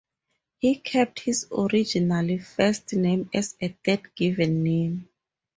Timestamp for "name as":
2.93-3.55